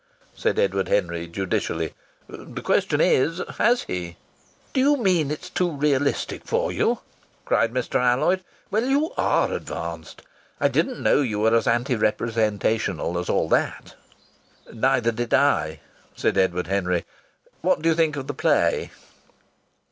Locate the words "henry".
0.87-1.27, 16.65-17.05